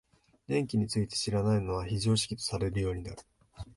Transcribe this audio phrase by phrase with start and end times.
[0.47, 3.19] 電気について知らないのは非常識とされるようになる。